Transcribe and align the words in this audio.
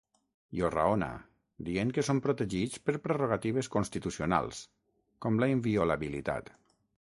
I 0.59 0.61
ho 0.63 0.69
raona, 0.75 1.09
dient 1.67 1.91
que 1.97 2.05
són 2.07 2.21
protegits 2.27 2.81
per 2.87 2.97
prerrogatives 3.05 3.71
constitucionals, 3.77 4.65
com 5.27 5.41
la 5.45 5.55
inviolabilitat. 5.57 6.55